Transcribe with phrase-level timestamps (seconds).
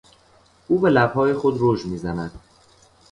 [0.67, 2.31] او به لبهای خود رژ میزند.